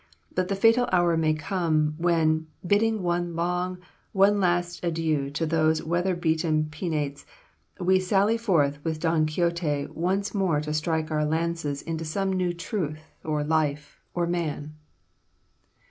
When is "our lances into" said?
11.11-12.03